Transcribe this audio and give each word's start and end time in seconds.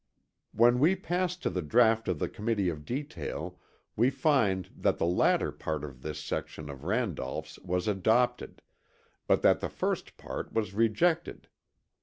When 0.51 0.79
we 0.79 0.95
pass 0.95 1.35
to 1.37 1.51
the 1.51 1.61
draught 1.61 2.07
of 2.07 2.17
the 2.17 2.27
Committee 2.27 2.69
of 2.69 2.85
Detail 2.85 3.59
we 3.95 4.09
find 4.09 4.67
that 4.75 4.97
the 4.97 5.05
latter 5.05 5.51
part 5.51 5.83
of 5.83 6.01
this 6.01 6.19
section 6.19 6.71
of 6.71 6.85
Randolph's 6.85 7.59
was 7.59 7.87
adopted, 7.87 8.63
but 9.27 9.43
that 9.43 9.59
the 9.59 9.69
first 9.69 10.17
part 10.17 10.51
was 10.53 10.73
rejected. 10.73 11.49